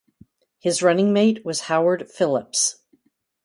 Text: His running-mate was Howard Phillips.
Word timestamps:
His 0.57 0.81
running-mate 0.81 1.45
was 1.45 1.59
Howard 1.69 2.09
Phillips. 2.09 2.77